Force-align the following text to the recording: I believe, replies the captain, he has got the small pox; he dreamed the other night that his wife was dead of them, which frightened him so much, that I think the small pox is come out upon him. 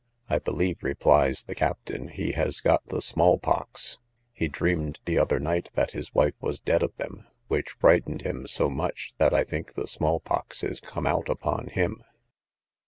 I 0.31 0.39
believe, 0.39 0.77
replies 0.81 1.43
the 1.43 1.53
captain, 1.53 2.07
he 2.07 2.31
has 2.31 2.59
got 2.59 2.83
the 2.87 3.03
small 3.03 3.37
pox; 3.37 3.99
he 4.33 4.47
dreamed 4.47 4.99
the 5.05 5.19
other 5.19 5.39
night 5.39 5.69
that 5.75 5.91
his 5.91 6.11
wife 6.15 6.33
was 6.41 6.59
dead 6.59 6.81
of 6.81 6.97
them, 6.97 7.27
which 7.49 7.75
frightened 7.79 8.23
him 8.23 8.47
so 8.47 8.67
much, 8.67 9.13
that 9.19 9.31
I 9.31 9.43
think 9.43 9.75
the 9.75 9.85
small 9.87 10.19
pox 10.19 10.63
is 10.63 10.79
come 10.79 11.05
out 11.05 11.29
upon 11.29 11.67
him. 11.67 12.01